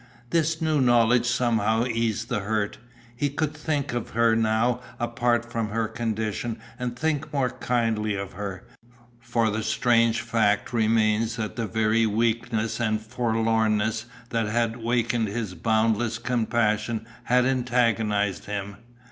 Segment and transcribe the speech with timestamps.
[0.31, 2.79] This new knowledge somehow eased the hurt.
[3.15, 8.33] He could think of her now apart from her condition and think more kindly of
[8.33, 8.63] her,
[9.19, 15.53] for the strange fact remains that the very weakness and forlornness that had wakened his
[15.53, 18.77] boundless compassion had antagonized him.